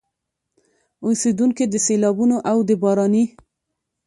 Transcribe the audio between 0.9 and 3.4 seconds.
اوسېدونکي د سيلابونو او د باراني